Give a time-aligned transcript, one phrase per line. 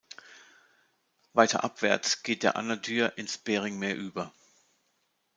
[1.33, 4.33] Weiter abwärts geht der Anadyr ins Beringmeer über.